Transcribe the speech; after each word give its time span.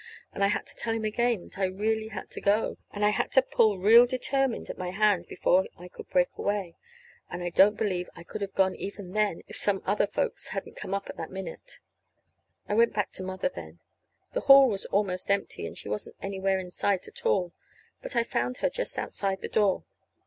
And 0.33 0.43
I 0.43 0.47
had 0.47 0.65
to 0.65 0.75
tell 0.75 0.95
him 0.95 1.05
again 1.05 1.43
that 1.43 1.59
I 1.59 1.65
really 1.65 2.07
had 2.07 2.31
to 2.31 2.41
go; 2.41 2.77
and 2.89 3.05
I 3.05 3.09
had 3.09 3.31
to 3.33 3.41
pull 3.43 3.77
real 3.77 4.07
determined 4.07 4.67
at 4.67 4.77
my 4.79 4.89
hand, 4.89 5.27
before 5.27 5.67
I 5.77 5.89
could 5.89 6.09
break 6.09 6.35
away. 6.39 6.75
And 7.29 7.43
I 7.43 7.51
don't 7.51 7.77
believe 7.77 8.09
I 8.15 8.23
could 8.23 8.41
have 8.41 8.55
gone 8.55 8.73
even 8.73 9.11
then 9.11 9.43
if 9.47 9.57
some 9.57 9.83
other 9.85 10.07
folks 10.07 10.47
hadn't 10.47 10.75
come 10.75 10.95
up 10.95 11.07
at 11.07 11.17
that 11.17 11.29
minute. 11.29 11.77
I 12.67 12.73
went 12.73 12.95
back 12.95 13.11
to 13.11 13.23
Mother 13.23 13.51
then. 13.53 13.77
The 14.33 14.41
hall 14.41 14.69
was 14.69 14.85
almost 14.85 15.29
empty, 15.29 15.67
and 15.67 15.77
she 15.77 15.87
wasn't 15.87 16.15
anywhere 16.19 16.57
in 16.57 16.71
sight 16.71 17.07
at 17.07 17.23
all; 17.27 17.53
but 18.01 18.15
I 18.15 18.23
found 18.23 18.57
her 18.57 18.71
just 18.71 18.97
outside 18.97 19.41
the 19.41 19.47
door. 19.49 19.83